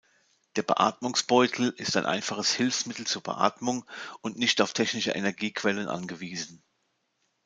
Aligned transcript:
Der 0.55 0.63
Beatmungsbeutel 0.63 1.75
ist 1.77 1.95
ein 1.95 2.07
einfaches 2.07 2.51
Hilfsmittel 2.55 3.05
zur 3.05 3.21
Beatmung 3.21 3.85
und 4.21 4.35
nicht 4.35 4.59
auf 4.59 4.73
technische 4.73 5.11
Energiequellen 5.11 5.87
angewiesen. 5.87 6.63